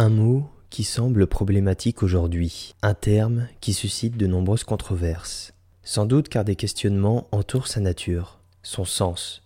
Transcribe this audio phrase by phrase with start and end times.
[0.00, 5.54] Un mot qui semble problématique aujourd'hui, un terme qui suscite de nombreuses controverses.
[5.82, 9.42] Sans doute car des questionnements entourent sa nature, son sens,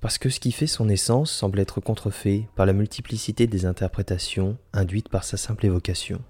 [0.00, 4.58] parce que ce qui fait son essence semble être contrefait par la multiplicité des interprétations
[4.72, 6.20] induites par sa simple évocation.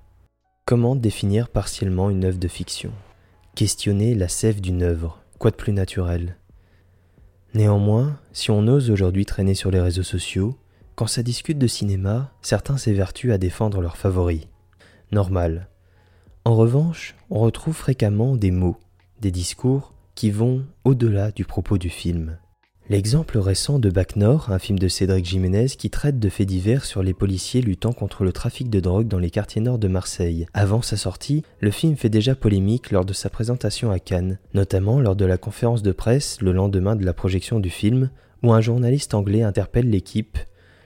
[0.67, 2.93] Comment définir partiellement une œuvre de fiction?
[3.55, 6.37] Questionner la sève d'une œuvre, quoi de plus naturel?
[7.55, 10.59] Néanmoins, si on ose aujourd'hui traîner sur les réseaux sociaux,
[10.95, 14.47] quand ça discute de cinéma, certains s'évertuent à défendre leurs favoris.
[15.11, 15.69] Normal.
[16.45, 18.77] En revanche, on retrouve fréquemment des mots,
[19.21, 22.39] des discours qui vont au-delà du propos du film.
[22.91, 26.85] L'exemple récent de Bac Nord, un film de Cédric Jiménez qui traite de faits divers
[26.85, 30.47] sur les policiers luttant contre le trafic de drogue dans les quartiers nord de Marseille.
[30.53, 35.01] Avant sa sortie, le film fait déjà polémique lors de sa présentation à Cannes, notamment
[35.01, 38.11] lors de la conférence de presse le lendemain de la projection du film,
[38.43, 40.37] où un journaliste anglais interpelle l'équipe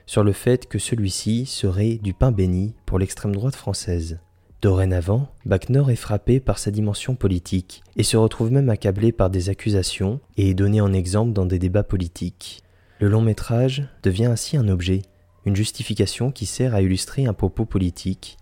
[0.08, 4.18] sur le fait que celui-ci serait du pain béni pour l'extrême droite française.
[4.62, 5.28] Dorénavant,
[5.68, 10.18] Nord est frappé par sa dimension politique et se retrouve même accablé par des accusations
[10.38, 12.62] et est donné en exemple dans des débats politiques.
[13.00, 15.02] Le long métrage devient ainsi un objet,
[15.44, 18.38] une justification qui sert à illustrer un propos politique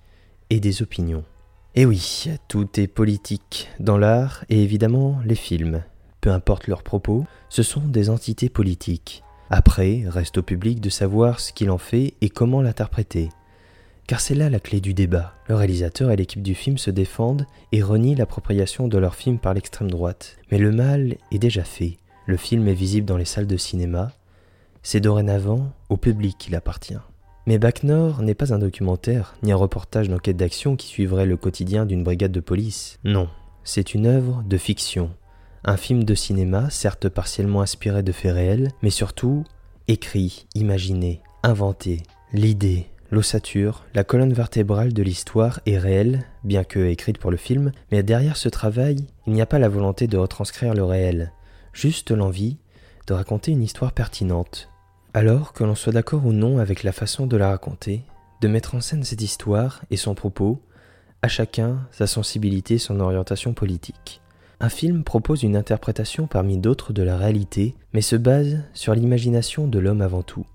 [0.51, 1.25] et des opinions.
[1.75, 5.83] Et oui, tout est politique dans l'art et évidemment les films.
[6.21, 9.25] Peu importe leurs propos, ce sont des entités politiques.
[9.51, 13.29] Après, reste au public de savoir ce qu'il en fait et comment l'interpréter.
[14.07, 15.35] Car c'est là la clé du débat.
[15.49, 19.55] Le réalisateur et l'équipe du film se défendent et renient l'appropriation de leur film par
[19.55, 20.37] l'extrême droite.
[20.51, 21.99] Mais le mal est déjà fait.
[22.27, 24.13] Le film est visible dans les salles de cinéma.
[24.83, 26.99] C'est dorénavant au public qu'il appartient.
[27.47, 31.87] Mais Bac n'est pas un documentaire, ni un reportage d'enquête d'action qui suivrait le quotidien
[31.87, 32.99] d'une brigade de police.
[33.05, 33.29] Non,
[33.63, 35.11] c'est une œuvre de fiction.
[35.67, 39.45] Un film de cinéma, certes partiellement inspiré de faits réels, mais surtout
[39.89, 42.03] écrit, imaginé, inventé.
[42.33, 47.71] L'idée, L'ossature, la colonne vertébrale de l'histoire, est réelle, bien que écrite pour le film,
[47.93, 51.33] mais derrière ce travail, il n'y a pas la volonté de retranscrire le réel,
[51.73, 52.59] juste l'envie
[53.07, 54.69] de raconter une histoire pertinente.
[55.15, 58.03] Alors que l'on soit d'accord ou non avec la façon de la raconter,
[58.41, 60.61] de mettre en scène cette histoire et son propos,
[61.23, 64.21] à chacun sa sensibilité son orientation politique.
[64.59, 69.67] Un film propose une interprétation parmi d'autres de la réalité, mais se base sur l'imagination
[69.67, 70.47] de l'homme avant tout.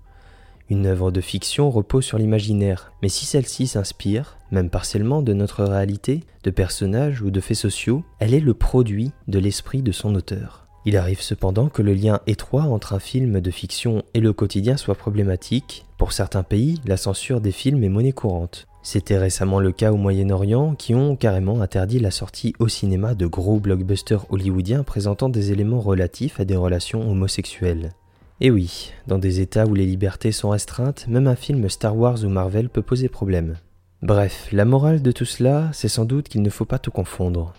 [0.68, 5.62] Une œuvre de fiction repose sur l'imaginaire, mais si celle-ci s'inspire, même partiellement, de notre
[5.62, 10.16] réalité, de personnages ou de faits sociaux, elle est le produit de l'esprit de son
[10.16, 10.66] auteur.
[10.84, 14.76] Il arrive cependant que le lien étroit entre un film de fiction et le quotidien
[14.76, 15.86] soit problématique.
[15.96, 18.66] Pour certains pays, la censure des films est monnaie courante.
[18.82, 23.26] C'était récemment le cas au Moyen-Orient qui ont carrément interdit la sortie au cinéma de
[23.26, 27.92] gros blockbusters hollywoodiens présentant des éléments relatifs à des relations homosexuelles.
[28.40, 32.24] Et oui, dans des États où les libertés sont restreintes, même un film Star Wars
[32.24, 33.56] ou Marvel peut poser problème.
[34.02, 37.54] Bref, la morale de tout cela, c'est sans doute qu'il ne faut pas tout confondre.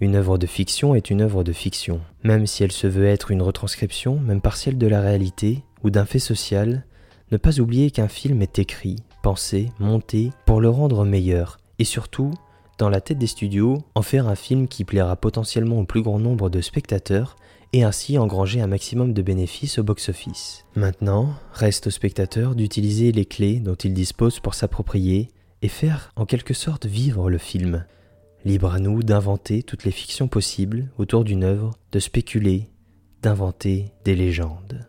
[0.00, 3.32] Une œuvre de fiction est une œuvre de fiction, même si elle se veut être
[3.32, 6.84] une retranscription, même partielle de la réalité ou d'un fait social,
[7.32, 12.32] ne pas oublier qu'un film est écrit, pensé, monté pour le rendre meilleur, et surtout,
[12.78, 16.18] dans la tête des studios, en faire un film qui plaira potentiellement au plus grand
[16.18, 17.36] nombre de spectateurs
[17.72, 20.64] et ainsi engranger un maximum de bénéfices au box-office.
[20.74, 25.28] Maintenant, reste au spectateur d'utiliser les clés dont il dispose pour s'approprier
[25.60, 27.84] et faire en quelque sorte vivre le film.
[28.44, 32.70] Libre à nous d'inventer toutes les fictions possibles autour d'une œuvre, de spéculer,
[33.22, 34.86] d'inventer des légendes.